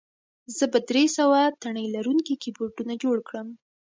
زه 0.57 0.65
به 0.71 0.79
درې 0.89 1.03
سوه 1.17 1.39
تڼۍ 1.61 1.85
لرونکي 1.95 2.33
کیبورډونه 2.43 2.93
جوړ 3.03 3.17
کړم 3.27 3.47